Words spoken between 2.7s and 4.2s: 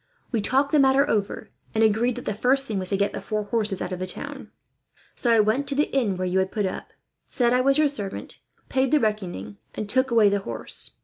was to get the four horses out of the